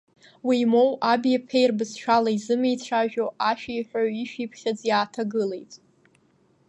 [0.47, 5.73] Уимоу, аби-аԥеи рбызшәала изымеицәажәо, ашәиҳәаҩ ишәиԥхьыӡ иааҭагылеит.